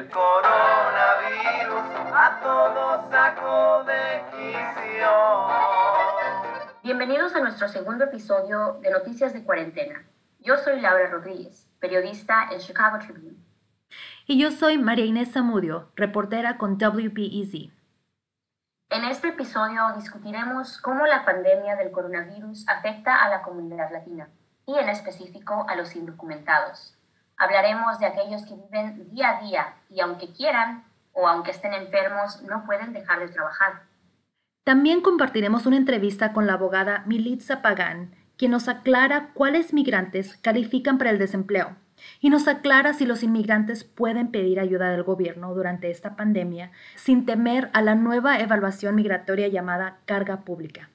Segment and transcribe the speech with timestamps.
[0.00, 5.10] El coronavirus a todos sacó de quicio.
[6.82, 10.06] Bienvenidos a nuestro segundo episodio de Noticias de Cuarentena.
[10.38, 13.36] Yo soy Laura Rodríguez, periodista en Chicago Tribune.
[14.26, 17.70] Y yo soy María Inés Zamudio, reportera con WBEZ.
[18.88, 24.30] En este episodio discutiremos cómo la pandemia del coronavirus afecta a la comunidad latina
[24.64, 26.96] y en específico a los indocumentados.
[27.40, 30.84] Hablaremos de aquellos que viven día a día y aunque quieran
[31.14, 33.84] o aunque estén enfermos no pueden dejar de trabajar.
[34.62, 40.98] También compartiremos una entrevista con la abogada Militza Pagán, quien nos aclara cuáles migrantes califican
[40.98, 41.76] para el desempleo
[42.20, 47.24] y nos aclara si los inmigrantes pueden pedir ayuda del gobierno durante esta pandemia sin
[47.24, 50.90] temer a la nueva evaluación migratoria llamada carga pública.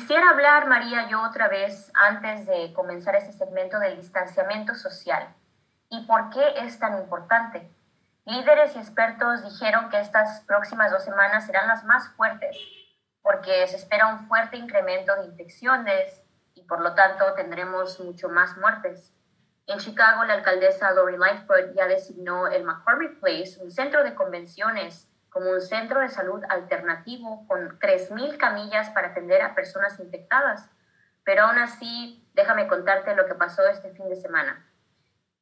[0.00, 5.28] Quisiera hablar, María, yo otra vez, antes de comenzar este segmento del distanciamiento social.
[5.90, 7.70] ¿Y por qué es tan importante?
[8.24, 12.56] Líderes y expertos dijeron que estas próximas dos semanas serán las más fuertes,
[13.20, 16.22] porque se espera un fuerte incremento de infecciones
[16.54, 19.12] y por lo tanto tendremos mucho más muertes.
[19.66, 25.09] En Chicago, la alcaldesa Lori Lightfoot ya designó el McCormick Place, un centro de convenciones
[25.30, 30.68] como un centro de salud alternativo con 3.000 camillas para atender a personas infectadas.
[31.24, 34.66] Pero aún así, déjame contarte lo que pasó este fin de semana.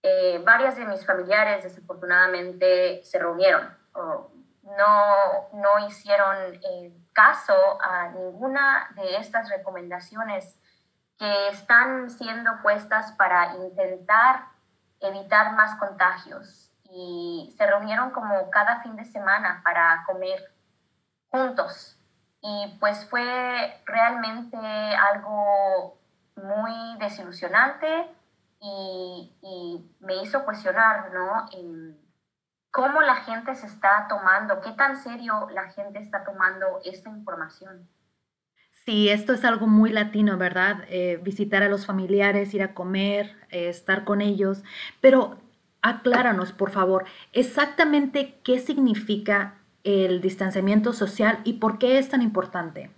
[0.02, 4.30] Eh, varias de mis familiares desafortunadamente se reunieron, o
[4.62, 10.56] no, no hicieron eh, caso a ninguna de estas recomendaciones
[11.18, 14.44] que están siendo puestas para intentar
[15.00, 20.52] evitar más contagios y se reunieron como cada fin de semana para comer
[21.28, 21.98] juntos.
[22.40, 25.98] Y pues fue realmente algo
[26.36, 28.06] muy desilusionante
[28.60, 29.34] y,
[30.00, 31.46] me hizo cuestionar, ¿no?
[32.70, 37.88] Cómo la gente se está tomando, qué tan serio la gente está tomando esta información.
[38.84, 40.84] Sí, esto es algo muy latino, ¿verdad?
[40.88, 44.62] Eh, visitar a los familiares, ir a comer, eh, estar con ellos,
[45.00, 45.38] pero
[45.82, 52.90] acláranos, por favor, exactamente qué significa el distanciamiento social y por qué es tan importante.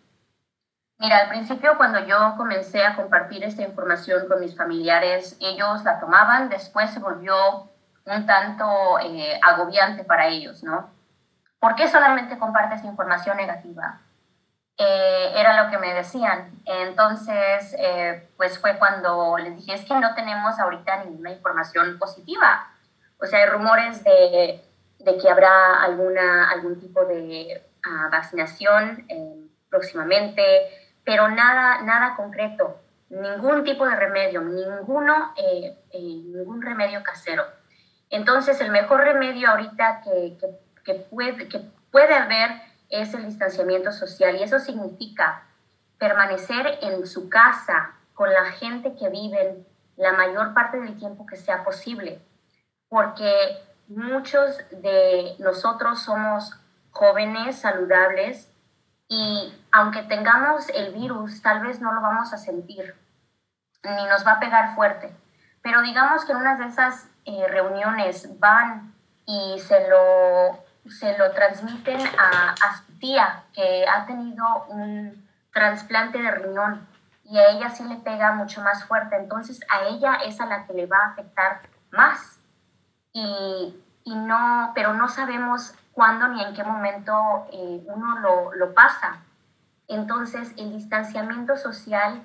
[0.98, 5.98] Mira, al principio cuando yo comencé a compartir esta información con mis familiares, ellos la
[5.98, 7.70] tomaban, después se volvió
[8.04, 10.90] un tanto eh, agobiante para ellos, ¿no?
[11.58, 14.00] ¿Por qué solamente compartes información negativa?
[14.82, 16.50] Eh, era lo que me decían.
[16.64, 22.66] Entonces, eh, pues fue cuando les dije, es que no tenemos ahorita ninguna información positiva.
[23.18, 24.64] O sea, hay rumores de,
[25.00, 30.42] de que habrá alguna, algún tipo de uh, vacunación eh, próximamente,
[31.04, 32.80] pero nada, nada concreto,
[33.10, 35.34] ningún tipo de remedio, ninguno,
[35.92, 37.44] ningún remedio casero.
[38.08, 40.38] Entonces, el mejor remedio ahorita que,
[40.86, 45.44] que, puede, que puede haber es el distanciamiento social y eso significa
[45.98, 51.36] permanecer en su casa con la gente que viven la mayor parte del tiempo que
[51.36, 52.20] sea posible
[52.90, 53.56] porque
[53.86, 56.52] muchos de nosotros somos
[56.90, 58.52] jóvenes, saludables,
[59.08, 62.94] y aunque tengamos el virus, tal vez no lo vamos a sentir,
[63.82, 65.16] ni nos va a pegar fuerte.
[65.62, 70.58] Pero digamos que en una de esas eh, reuniones van y se lo,
[70.90, 76.86] se lo transmiten a, a su tía que ha tenido un trasplante de riñón
[77.24, 79.16] y a ella sí le pega mucho más fuerte.
[79.16, 82.40] Entonces a ella es a la que le va a afectar más
[83.12, 88.74] y, y no, pero no sabemos cuándo ni en qué momento eh, uno lo, lo
[88.74, 89.18] pasa.
[89.88, 92.24] Entonces, el distanciamiento social,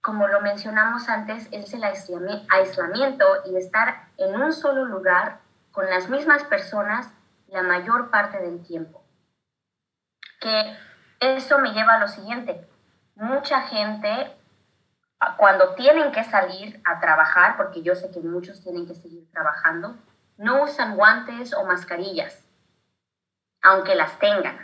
[0.00, 5.40] como lo mencionamos antes, es el aislamiento y estar en un solo lugar
[5.72, 7.10] con las mismas personas
[7.48, 9.04] la mayor parte del tiempo.
[10.40, 10.76] Que
[11.20, 12.68] eso me lleva a lo siguiente.
[13.14, 14.36] Mucha gente
[15.36, 19.96] cuando tienen que salir a trabajar, porque yo sé que muchos tienen que seguir trabajando,
[20.36, 22.46] no usan guantes o mascarillas,
[23.62, 24.58] aunque las tengan.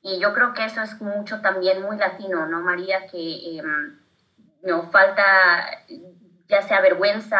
[0.00, 3.06] Y yo creo que eso es mucho también muy latino, ¿no, María?
[3.06, 4.00] Que em,
[4.62, 5.66] no falta
[6.48, 7.38] ya sea vergüenza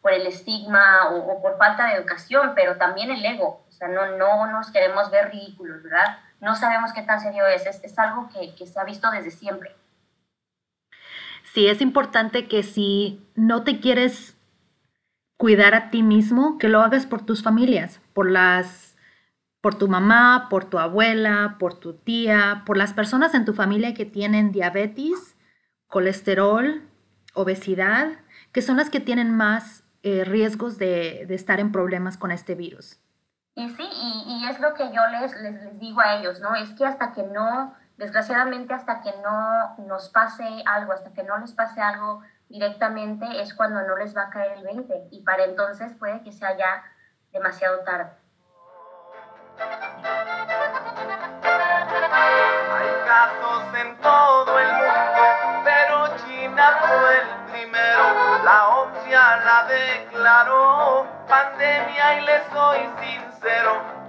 [0.00, 3.66] por el estigma o, por falta de educación, pero también el ego.
[3.78, 6.18] Sea, no, no nos queremos ver ridículos, ¿verdad?
[6.40, 7.66] No sabemos qué tan serio es.
[7.66, 9.74] Es, es algo que, que se ha visto desde siempre
[11.52, 14.36] sí es importante que si no te quieres
[15.36, 18.96] cuidar a ti mismo, que lo hagas por tus familias, por las
[19.60, 23.92] por tu mamá, por tu abuela, por tu tía, por las personas en tu familia
[23.92, 25.36] que tienen diabetes,
[25.88, 26.82] colesterol,
[27.34, 28.20] obesidad,
[28.52, 32.54] que son las que tienen más eh, riesgos de, de, estar en problemas con este
[32.54, 33.00] virus.
[33.58, 36.54] Y sí, y, es lo que yo les, les, les, digo a ellos, ¿no?
[36.54, 41.36] Es que hasta que no, desgraciadamente, hasta que no nos pase algo, hasta que no
[41.38, 45.08] les pase algo directamente, es cuando no les va a caer el 20.
[45.10, 46.84] Y para entonces puede que sea ya
[47.32, 48.12] demasiado tarde.
[52.70, 58.44] Hay casos en todo el mundo, pero China fue el primero.
[58.44, 63.27] La OMSIA la declaró pandemia y le soy sincero,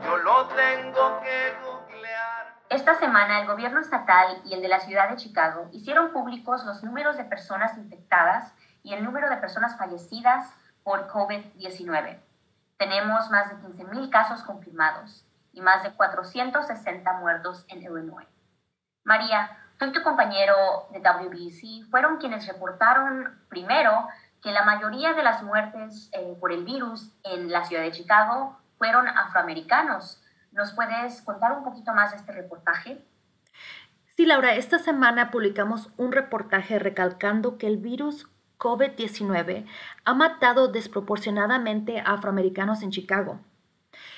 [0.03, 2.55] yo lo tengo que googlear.
[2.69, 6.83] Esta semana el gobierno estatal y el de la ciudad de Chicago hicieron públicos los
[6.83, 8.53] números de personas infectadas
[8.83, 10.53] y el número de personas fallecidas
[10.83, 12.19] por COVID-19.
[12.77, 18.27] Tenemos más de 15.000 casos confirmados y más de 460 muertos en Illinois.
[19.03, 24.07] María, tú y tu compañero de WBC fueron quienes reportaron primero
[24.41, 28.58] que la mayoría de las muertes eh, por el virus en la ciudad de Chicago
[28.79, 30.23] fueron afroamericanos.
[30.51, 33.05] ¿Nos puedes contar un poquito más de este reportaje?
[34.15, 38.27] Sí, Laura, esta semana publicamos un reportaje recalcando que el virus
[38.57, 39.65] COVID-19
[40.03, 43.39] ha matado desproporcionadamente a afroamericanos en Chicago.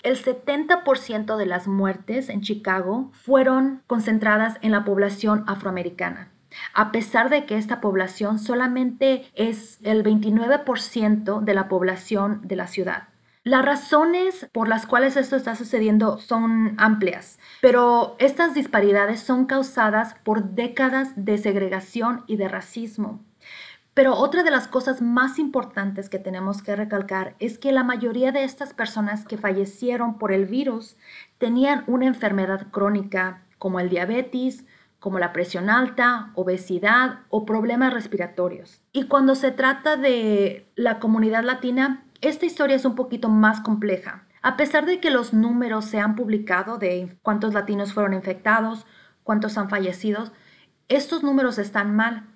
[0.03, 6.31] El 70% de las muertes en Chicago fueron concentradas en la población afroamericana,
[6.73, 12.67] a pesar de que esta población solamente es el 29% de la población de la
[12.67, 13.10] ciudad.
[13.43, 20.13] Las razones por las cuales esto está sucediendo son amplias, pero estas disparidades son causadas
[20.23, 23.25] por décadas de segregación y de racismo.
[23.95, 28.31] Pero otra de las cosas más importantes que tenemos que recalcar es que la mayoría
[28.31, 30.95] de estas personas que fallecieron por el virus
[31.39, 34.65] tenían una enfermedad crónica como el diabetes,
[34.99, 38.81] como la presión alta, obesidad o problemas respiratorios.
[38.93, 44.25] Y cuando se trata de la comunidad latina, esta historia es un poquito más compleja.
[44.41, 48.85] A pesar de que los números se han publicado de cuántos latinos fueron infectados,
[49.23, 50.31] cuántos han fallecido,
[50.87, 52.31] estos números están mal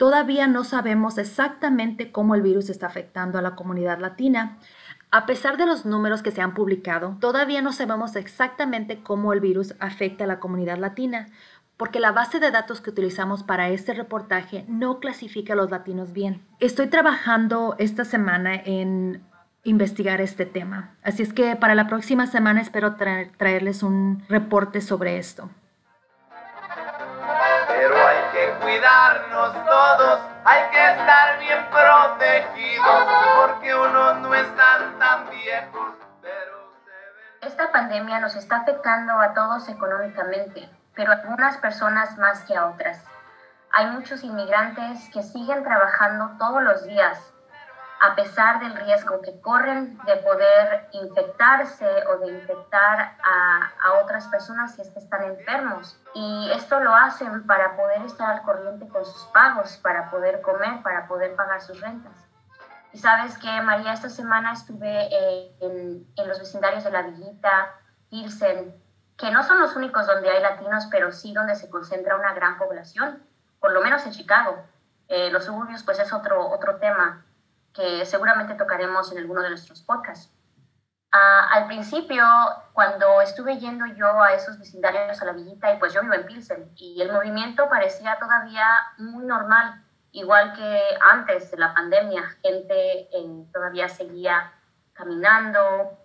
[0.00, 4.56] Todavía no sabemos exactamente cómo el virus está afectando a la comunidad latina.
[5.10, 9.40] A pesar de los números que se han publicado, todavía no sabemos exactamente cómo el
[9.40, 11.26] virus afecta a la comunidad latina,
[11.76, 16.14] porque la base de datos que utilizamos para este reportaje no clasifica a los latinos
[16.14, 16.46] bien.
[16.60, 19.22] Estoy trabajando esta semana en
[19.62, 25.18] investigar este tema, así es que para la próxima semana espero traerles un reporte sobre
[25.18, 25.50] esto.
[28.60, 36.90] Cuidarnos todos, hay que estar bien protegidos, porque unos no están tan viejos, pero se
[36.90, 37.50] ven...
[37.50, 42.66] Esta pandemia nos está afectando a todos económicamente, pero a algunas personas más que a
[42.66, 43.04] otras.
[43.72, 47.32] Hay muchos inmigrantes que siguen trabajando todos los días
[48.00, 54.26] a pesar del riesgo que corren de poder infectarse o de infectar a, a, otras
[54.28, 56.00] personas si es que están enfermos.
[56.14, 60.82] Y esto lo hacen para poder estar al corriente con sus pagos, para poder comer,
[60.82, 62.26] para poder pagar sus rentas.
[62.92, 67.74] Y sabes que, María, esta semana estuve eh, en, en, los vecindarios de La Villita,
[68.08, 68.74] Pilsen,
[69.18, 72.56] que no son los únicos donde hay latinos, pero sí donde se concentra una gran
[72.56, 73.22] población,
[73.60, 74.64] por lo menos en Chicago.
[75.08, 77.26] Eh, los suburbios, pues es otro, otro tema
[77.72, 80.32] que seguramente tocaremos en alguno de nuestros podcasts.
[81.12, 82.24] Uh, al principio,
[82.72, 86.24] cuando estuve yendo yo a esos vecindarios a la villita, y pues yo vivo en
[86.24, 88.64] Pilsen, y el movimiento parecía todavía
[88.98, 94.52] muy normal, igual que antes de la pandemia, gente eh, todavía seguía
[94.92, 95.98] caminando,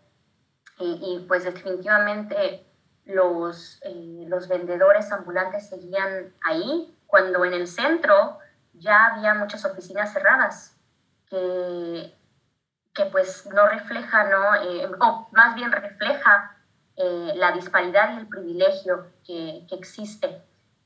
[0.80, 2.66] y, y pues definitivamente
[3.06, 8.40] los, eh, los vendedores ambulantes seguían ahí, cuando en el centro
[8.74, 10.75] ya había muchas oficinas cerradas
[11.36, 12.16] que,
[12.94, 14.56] que pues no refleja, ¿no?
[14.56, 16.56] Eh, o más bien refleja
[16.96, 20.42] eh, la disparidad y el privilegio que, que, existe,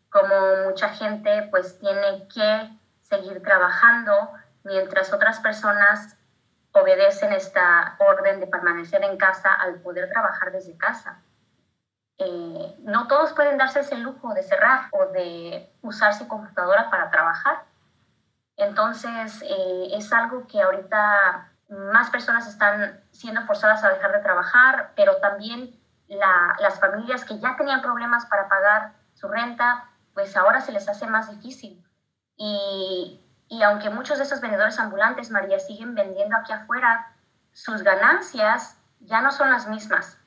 [0.10, 2.70] como mucha gente pues tiene que
[3.01, 4.32] seguir trabajando
[4.63, 6.18] mientras otras personas
[6.72, 11.22] obedecen esta orden de permanecer en casa al poder trabajar desde casa.
[12.18, 17.10] Eh, no todos pueden darse ese lujo de cerrar o de usar su computadora para
[17.12, 17.68] trabajar.
[18.60, 24.92] Entonces, eh, es algo que ahorita más personas están siendo forzadas a dejar de trabajar,
[24.98, 30.74] pero también las familias que ya tenían problemas para pagar su renta, pues ahora se
[30.74, 31.82] les hace más difícil.
[32.36, 33.22] Y,
[33.63, 37.16] aunque muchos de esos vendedores ambulantes, María, siguen vendiendo aquí afuera,
[37.54, 40.18] sus ganancias ya no son las mismas.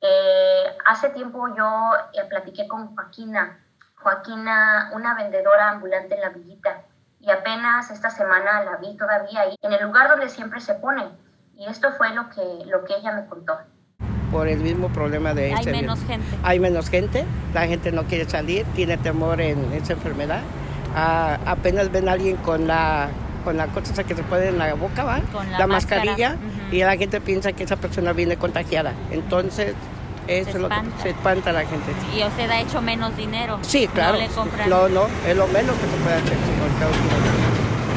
[0.00, 3.58] Eh, hace tiempo yo eh, platiqué con Joaquina,
[3.96, 6.84] Joaquina, una vendedora ambulante en la villita,
[7.22, 11.04] y apenas esta semana la vi todavía ahí, en el lugar donde siempre se pone.
[11.56, 13.56] Y esto fue lo que, lo que ella me contó.
[14.32, 16.26] Por el mismo problema de Hay menos gente.
[16.42, 17.24] Hay menos gente,
[17.54, 20.40] la gente no quiere salir, tiene temor en esa enfermedad.
[20.96, 23.08] Ah, apenas ven a alguien con la
[23.44, 25.20] con la cosa que se pone en la boca, ¿va?
[25.32, 26.68] Con la mascarilla, máscara.
[26.70, 28.92] y la gente piensa que esa persona viene contagiada.
[29.10, 29.74] Entonces,
[30.28, 31.92] eso es lo que se espanta la gente.
[32.16, 33.58] Y usted ha hecho menos dinero.
[33.62, 34.14] Sí, claro.
[34.14, 34.70] No le compran.
[34.70, 36.36] No, no, es lo menos que se puede hacer.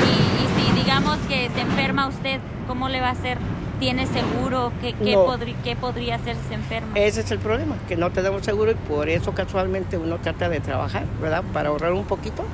[0.03, 3.38] Y, y si digamos que se enferma usted, ¿cómo le va a hacer?
[3.79, 4.72] ¿Tiene seguro?
[4.82, 5.25] ¿Qué, qué, No.
[5.63, 6.98] qué podría hacer si se enferma?
[6.98, 10.62] Ese es el problema, que no tenemos seguro y por eso casualmente uno trata de
[10.62, 11.44] trabajar, ¿verdad?
[11.53, 12.46] Para ahorrar un poquito,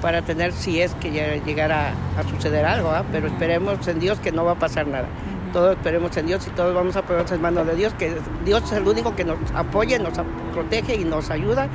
[0.00, 3.04] para tener si es que ya llegara a suceder algo, ¿verdad?
[3.12, 5.06] Pero esperemos en Dios que no va a pasar nada.
[5.52, 8.62] Todos esperemos en Dios y todos vamos a ponernos en manos de Dios, que Dios
[8.64, 10.14] es el único que nos apoya, nos
[10.52, 11.68] protege y nos ayuda.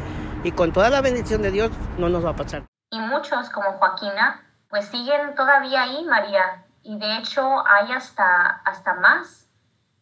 [0.43, 2.63] Y con toda la bendición de Dios no nos va a pasar.
[2.89, 6.65] Y muchos, como Joaquina, pues siguen todavía ahí, María.
[6.81, 9.47] Y de hecho hay hasta, hasta más,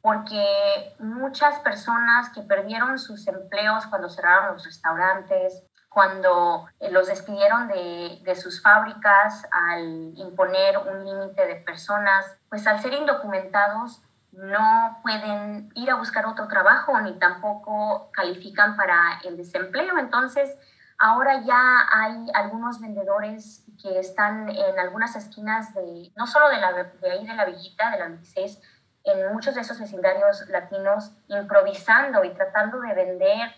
[0.01, 5.63] porque muchas personas que perdieron sus empleos cuando cerraron los restaurantes,
[5.95, 12.67] cuando eh, los despidieron de, de sus fábricas al imponer un límite de personas, pues
[12.67, 14.01] al ser indocumentados
[14.33, 19.97] no pueden ir a buscar otro trabajo ni tampoco califican para el desempleo.
[19.97, 20.53] Entonces,
[20.97, 26.73] ahora ya hay algunos vendedores que están en algunas esquinas de, no solo de, la,
[26.73, 28.61] de ahí de la villita, de la 26,
[29.05, 33.55] en muchos de esos vecindarios latinos, improvisando y tratando de vender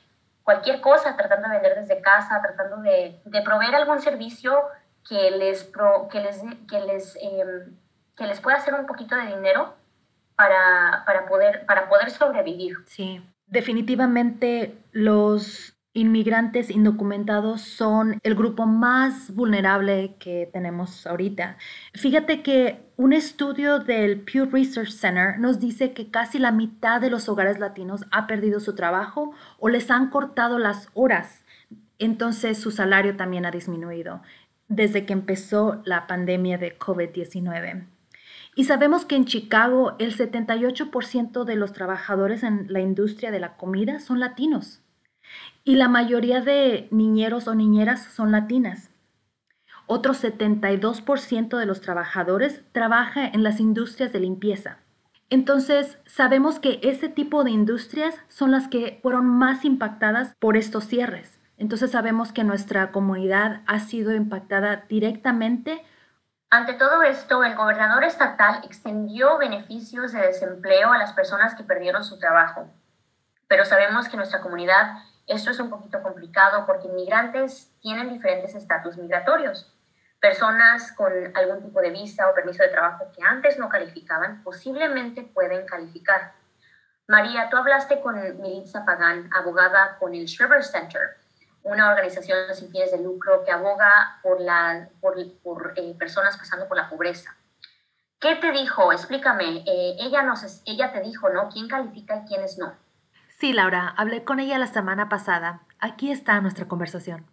[0.48, 4.62] cualquier cosa, tratando de vender desde casa, tratando de, de proveer algún servicio
[5.06, 7.76] que les, pro- que les, que les, em,
[8.16, 9.76] que les pueda hacer un poquito de dinero
[10.38, 12.78] para, para, poder, para poder sobrevivir.
[12.86, 21.58] Sí, definitivamente los inmigrantes indocumentados son el grupo más vulnerable que tenemos ahorita.
[21.96, 27.10] Fíjate que un estudio del Pew Research Center nos dice que casi la mitad de
[27.10, 31.44] los hogares latinos ha perdido su trabajo o les han cortado las horas.
[31.98, 34.22] Entonces su salario también ha disminuido
[34.68, 37.88] desde que empezó la pandemia de COVID-19.
[38.56, 43.56] Y sabemos que en Chicago el 78% de los trabajadores en la industria de la
[43.58, 44.82] comida son latinos.
[45.64, 48.90] Y la mayoría de niñeros o niñeras son latinas.
[49.86, 54.80] Otro 72% de los trabajadores trabaja en las industrias de limpieza.
[55.30, 60.86] Entonces, sabemos que ese tipo de industrias son las que fueron más impactadas por estos
[60.86, 61.40] cierres.
[61.58, 65.84] Entonces, sabemos que nuestra comunidad ha sido impactada directamente
[66.50, 72.06] Ante todo esto, el gobernador estatal extendió beneficios de desempleo a las personas que perdieron
[72.06, 72.70] su trabajo.
[73.50, 78.98] Pero sabemos que nuestra comunidad esto es un poquito complicado porque inmigrantes tienen diferentes estatus
[78.98, 79.74] migratorios.
[80.22, 85.24] Personas con algún tipo de visa o permiso de trabajo que antes no calificaban posiblemente
[85.24, 86.34] pueden calificar.
[87.08, 91.18] María, tú hablaste con Militza Pagán, abogada con el Shriver Center,
[91.64, 96.68] una organización sin fines de lucro que aboga por, la, por, por eh, personas pasando
[96.68, 97.36] por la pobreza.
[98.20, 98.92] ¿Qué te dijo?
[98.92, 99.64] Explícame.
[99.66, 101.50] Eh, ella, nos, ella te dijo, ¿no?
[101.50, 102.76] ¿Quién califica y quiénes no?
[103.40, 105.62] Sí, Laura, hablé con ella la semana pasada.
[105.78, 107.28] Aquí está nuestra conversación.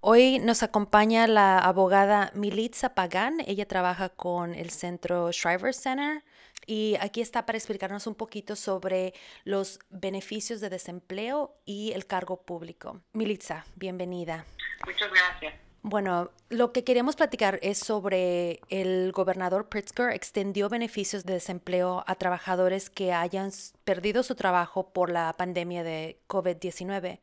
[0.00, 3.38] Hoy nos acompaña la abogada Militza Pagán.
[3.46, 6.22] Ella trabaja con el centro Shriver Center
[6.66, 12.42] y aquí está para explicarnos un poquito sobre los beneficios de desempleo y el cargo
[12.42, 13.00] público.
[13.14, 14.44] Militza, bienvenida.
[14.84, 15.65] Muchas gracias.
[15.88, 22.16] Bueno, lo que queremos platicar es sobre el gobernador Pritzker extendió beneficios de desempleo a
[22.16, 23.52] trabajadores que hayan
[23.84, 27.20] perdido su trabajo por la pandemia de COVID-19.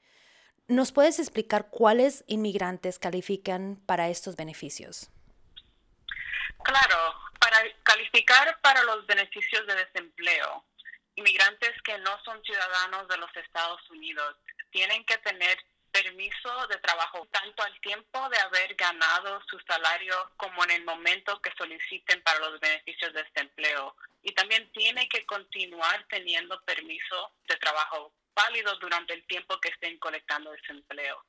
[0.69, 5.09] ¿Nos puedes explicar cuáles inmigrantes califican para estos beneficios?
[6.63, 10.63] Claro, para calificar para los beneficios de desempleo,
[11.15, 14.37] inmigrantes que no son ciudadanos de los Estados Unidos
[14.71, 15.57] tienen que tener
[15.93, 21.39] permiso de trabajo tanto al tiempo de haber ganado su salario como en el momento
[21.41, 23.95] que soliciten para los beneficios de desempleo.
[24.23, 29.97] Y también tienen que continuar teniendo permiso de trabajo válido durante el tiempo que estén
[29.99, 31.23] colectando desempleo.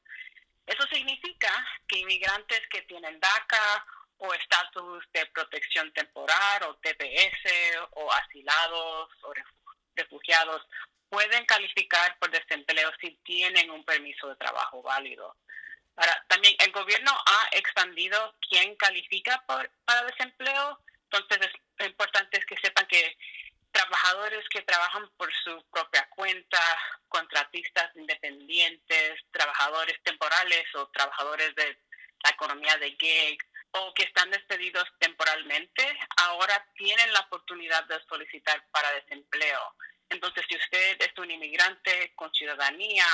[0.67, 1.51] Eso significa
[1.87, 9.35] que inmigrantes que tienen DACA o estatus de protección temporal o TPS o asilados o
[9.35, 10.63] refu- refugiados
[11.15, 15.37] pueden calificar por desempleo si tienen un permiso de trabajo válido.
[15.95, 22.47] Ahora, también el gobierno ha expandido quién califica por- para desempleo, entonces es importante es
[22.47, 23.17] que sepan que
[23.71, 26.61] trabajadores que trabajan por su propia cuenta,
[27.09, 31.79] contratistas independientes, trabajadores temporales o trabajadores de
[32.25, 33.39] la economía de gig,
[33.71, 39.75] o que están despedidos temporalmente, ahora tienen la oportunidad de solicitar para desempleo.
[40.15, 43.05] Entonces, si usted es un inmigrante con ciudadanía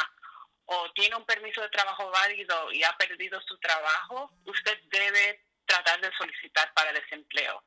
[0.66, 6.00] o tiene un permiso de trabajo válido y ha perdido su trabajo, usted debe tratar
[6.00, 7.64] de solicitar para desempleo.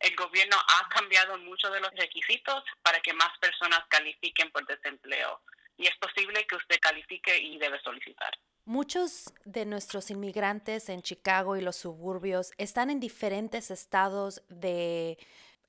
[0.00, 5.40] El gobierno ha cambiado muchos de los requisitos para que más personas califiquen por desempleo
[5.76, 8.36] y es posible que usted califique y debe solicitar.
[8.64, 15.18] Muchos de nuestros inmigrantes en Chicago y los suburbios están en diferentes estados de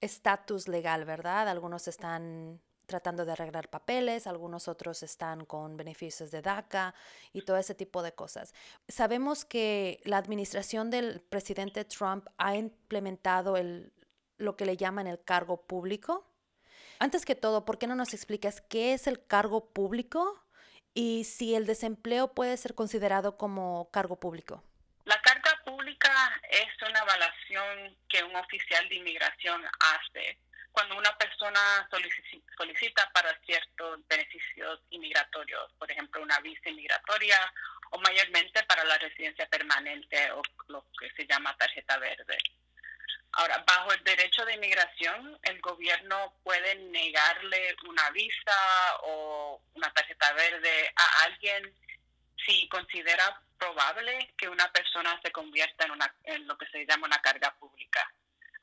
[0.02, 1.48] estatus legal, ¿verdad?
[1.48, 2.62] Algunos están
[2.94, 6.94] tratando de arreglar papeles, algunos otros están con beneficios de DACA
[7.34, 8.54] y todo ese tipo de cosas.
[8.88, 13.92] Sabemos que la administración del presidente Trump ha implementado el,
[14.38, 16.24] lo que le llaman el cargo público.
[17.00, 20.40] Antes que todo, ¿por qué no nos explicas qué es el cargo público
[20.94, 24.64] y si el desempleo puede ser considerado como cargo público.
[25.06, 26.12] La carga pública
[26.52, 30.38] es una evaluación que un oficial de inmigración hace
[30.74, 31.88] cuando una persona
[32.58, 37.38] solicita para ciertos beneficios inmigratorios, por ejemplo, una visa inmigratoria
[37.92, 42.38] o mayormente para la residencia permanente o lo que se llama tarjeta verde.
[43.34, 48.58] Ahora, bajo el derecho de inmigración, el gobierno puede negarle una visa
[49.04, 51.76] o una tarjeta verde a alguien
[52.46, 57.08] si considera probable que una persona se convierta en, una, en lo que se llama
[57.08, 58.12] una carga pública.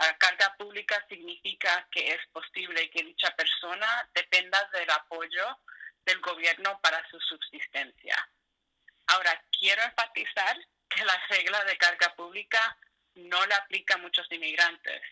[0.00, 5.59] La carga pública significa que es posible que dicha persona dependa del apoyo
[6.07, 8.16] del gobierno para su subsistencia.
[9.09, 10.57] Ahora, quiero enfatizar
[10.88, 12.78] que la regla de carga pública
[13.14, 15.02] no le aplica a muchos inmigrantes.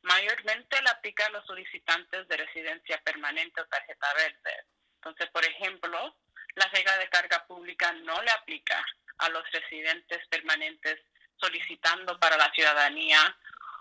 [0.00, 4.64] Mayormente le aplica a los solicitantes de residencia permanente o tarjeta verde.
[4.94, 6.16] Entonces, por ejemplo,
[6.54, 8.82] la regla de carga pública no le aplica
[9.18, 11.00] a los residentes permanentes
[11.36, 13.36] solicitando para la ciudadanía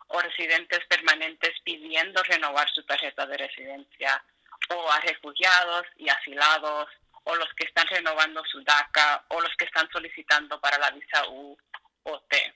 [0.08, 4.24] o residentes permanentes pidiendo renovar su tarjeta de residencia
[4.70, 6.90] o a refugiados y asilados
[7.24, 11.28] o los que están renovando su DACA o los que están solicitando para la visa
[11.30, 11.58] U
[12.04, 12.54] o T.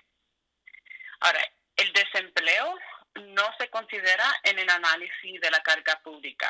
[1.20, 1.42] Ahora,
[1.76, 2.78] el desempleo
[3.16, 6.50] no se considera en el análisis de la carga pública.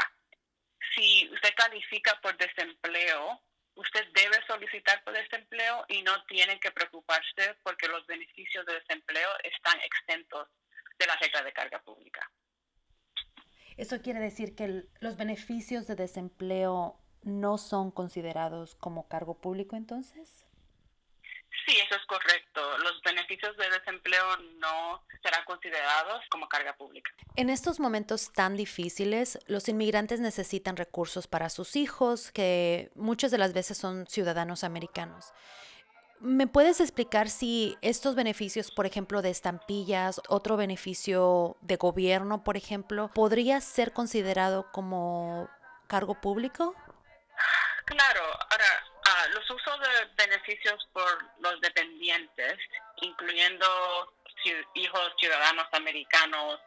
[0.94, 3.42] Si usted califica por desempleo,
[3.76, 9.30] usted debe solicitar por desempleo y no tiene que preocuparse porque los beneficios de desempleo
[9.44, 10.48] están exentos
[11.02, 12.32] de la regla de carga pública.
[13.76, 20.46] ¿Eso quiere decir que los beneficios de desempleo no son considerados como cargo público entonces?
[21.66, 22.78] Sí, eso es correcto.
[22.80, 27.12] Los beneficios de desempleo no serán considerados como carga pública.
[27.36, 33.38] En estos momentos tan difíciles, los inmigrantes necesitan recursos para sus hijos, que muchas de
[33.38, 35.34] las veces son ciudadanos americanos.
[36.22, 42.58] ¿Me puedes explicar si estos beneficios, por ejemplo, de estampillas, otro beneficio de gobierno, por
[42.58, 45.50] ejemplo, podría ser considerado como
[45.88, 46.76] cargo público?
[47.86, 48.66] Claro, ahora
[49.12, 52.58] Ah, los usos de beneficios por los dependientes,
[53.02, 54.14] incluyendo
[54.74, 56.60] hijos ciudadanos americanos,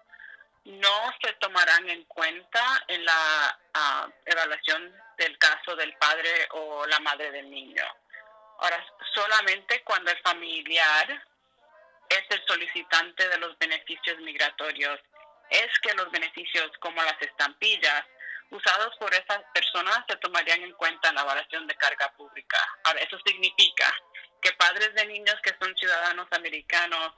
[0.64, 6.98] no se tomarán en cuenta en la ah, evaluación del caso del padre o la
[7.00, 7.84] madre del niño.
[8.58, 11.22] Ahora, solamente cuando el familiar
[12.08, 15.00] es el solicitante de los beneficios migratorios,
[15.50, 18.04] es que los beneficios como las estampillas
[18.50, 22.58] usados por esas personas se tomarían en cuenta en la evaluación de carga pública.
[22.84, 23.92] Ahora, eso significa
[24.40, 27.12] que padres de niños que son ciudadanos americanos,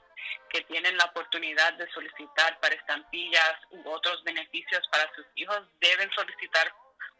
[0.49, 6.09] que tienen la oportunidad de solicitar para estampillas u otros beneficios para sus hijos, deben
[6.11, 6.73] solicitar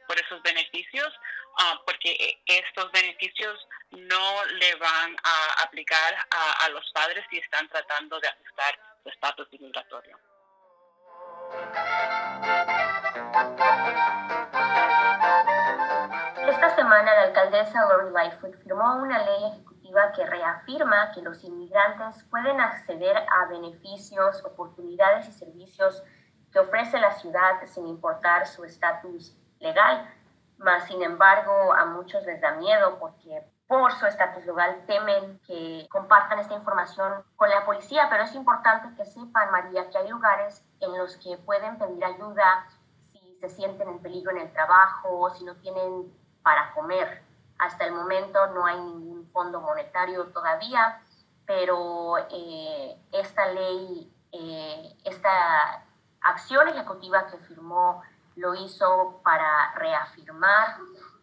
[0.07, 1.13] por esos beneficios,
[1.59, 7.67] ah, porque estos beneficios no le van a aplicar a, a los padres si están
[7.69, 10.17] tratando de ajustar su estatus inmigratorio.
[16.47, 22.23] Esta semana la alcaldesa Lori Lightfoot firmó una ley ejecutiva que reafirma que los inmigrantes
[22.29, 26.03] pueden acceder a beneficios, oportunidades y servicios
[26.51, 30.13] que ofrece la ciudad sin importar su estatus legal.
[30.57, 35.87] Mas, sin embargo, a muchos les da miedo porque por su estatus legal temen que
[35.91, 40.65] compartan esta información con la policía, pero es importante que sepan, María, que hay lugares
[40.79, 42.65] en los que pueden pedir ayuda
[43.11, 46.11] si se sienten en peligro en el trabajo o si no tienen
[46.43, 47.23] para comer.
[47.59, 51.01] Hasta el momento no hay ningún fondo monetario todavía,
[51.45, 55.83] pero eh, esta ley, eh, esta
[56.21, 58.01] acción ejecutiva que firmó
[58.37, 60.77] lo hizo para reafirmar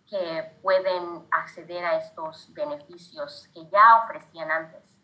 [0.09, 4.95] que pueden acceder a estos beneficios que ya ofrecían antes.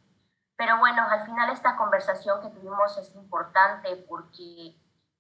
[0.56, 4.76] Pero bueno, al final esta conversación que tuvimos es importante porque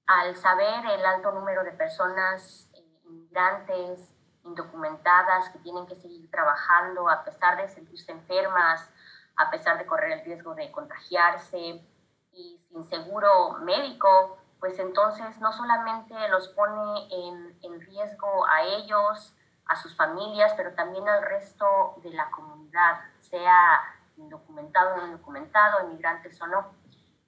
[0.06, 7.08] al saber el alto número de personas eh, inmigrantes, indocumentadas, que tienen que seguir trabajando
[7.08, 8.90] a pesar de sentirse enfermas,
[9.36, 11.86] a pesar de correr el riesgo de contagiarse
[12.32, 19.34] y sin seguro médico, pues entonces no solamente los pone en, en riesgo a ellos,
[19.66, 23.80] a sus familias, pero también al resto de la comunidad, sea
[24.16, 26.72] indocumentado o no indocumentado, inmigrantes o no.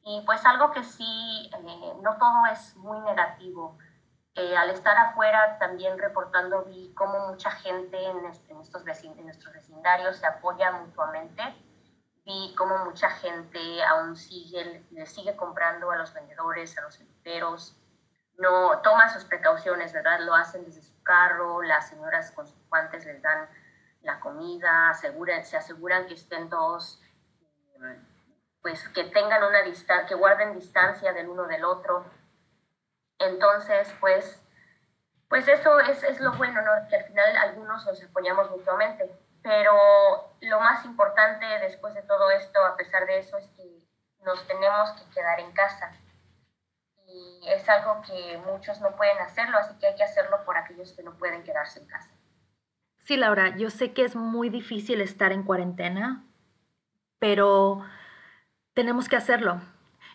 [0.04, 3.78] Y pues algo que sí, eh, no todo es muy negativo.
[4.34, 9.52] Eh, al estar afuera también reportando vi cómo mucha gente en, en estos en nuestros
[9.52, 11.42] vecindarios se apoya mutuamente.
[12.24, 17.76] Vi cómo mucha gente aún sigue, le sigue comprando a los vendedores, a los enteros,
[18.38, 20.20] no toma sus precauciones, ¿verdad?
[20.20, 23.48] Lo hacen desde su carro, las señoras con sus guantes les dan
[24.02, 27.00] la comida, aseguran, se aseguran que estén todos,
[28.60, 32.04] pues que tengan una distancia, que guarden distancia del uno del otro.
[33.18, 34.42] Entonces, pues,
[35.28, 36.88] pues eso es, es lo bueno, ¿no?
[36.88, 39.10] Que al final algunos nos apoyamos mutuamente.
[39.42, 43.82] Pero lo más importante después de todo esto, a pesar de eso, es que
[44.24, 45.92] nos tenemos que quedar en casa
[47.06, 50.92] y es algo que muchos no pueden hacerlo, así que hay que hacerlo por aquellos
[50.92, 52.10] que no pueden quedarse en casa.
[52.98, 56.24] Sí, Laura, yo sé que es muy difícil estar en cuarentena,
[57.18, 57.84] pero
[58.74, 59.60] tenemos que hacerlo.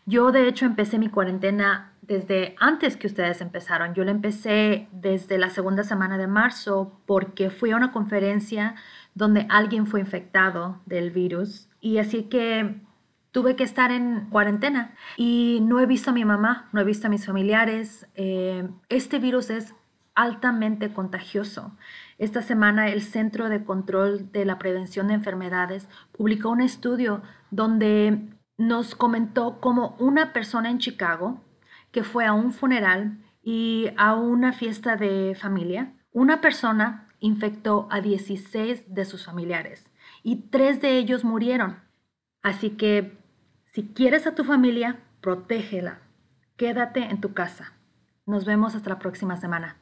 [0.08, 3.94] Yo de hecho empecé mi cuarentena desde antes que ustedes empezaron.
[3.94, 8.76] Yo la empecé desde la segunda semana de marzo porque fui a una conferencia
[9.16, 12.80] donde alguien fue infectado del virus y así que
[13.34, 17.08] tuve que estar en cuarentena y no he visto a mi mamá, no he visto
[17.08, 18.08] a mis familiares.
[18.16, 19.76] Eh, este virus es
[20.16, 21.76] altamente contagioso.
[22.18, 28.37] Esta semana el Centro de Control de la Prevención de Enfermedades publicó un estudio donde
[28.58, 31.42] nos comentó cómo una persona en Chicago
[31.92, 38.02] que fue a un funeral y a una fiesta de familia, una persona infectó a
[38.02, 39.90] 16 de sus familiares
[40.24, 41.82] y tres de ellos murieron.
[42.44, 43.18] Así que
[43.66, 46.00] si quieres a tu familia, protégela.
[46.58, 47.74] Quédate en tu casa.
[48.26, 49.78] Nos vemos hasta la próxima semana.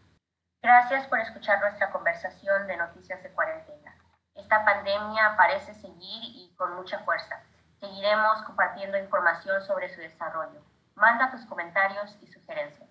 [0.61, 3.95] Gracias por escuchar nuestra conversación de Noticias de Cuarentena.
[4.35, 7.41] Esta pandemia parece seguir y con mucha fuerza.
[7.85, 10.59] Seguiremos compartiendo información sobre su desarrollo.
[10.95, 12.84] Manda tus comentarios y sugerencias.